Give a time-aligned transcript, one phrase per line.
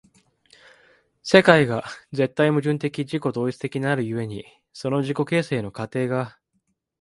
[1.21, 6.39] 世界が絶対矛盾的自己同一的なる故に、その自己形成の過程が